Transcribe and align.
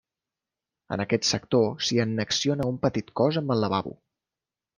En 0.95 1.03
aquest 1.03 1.27
sector 1.31 1.67
s'hi 1.89 1.99
annexiona 2.05 2.67
un 2.71 2.81
petit 2.87 3.15
cos 3.21 3.39
amb 3.45 3.55
el 3.57 3.63
lavabo. 3.67 3.95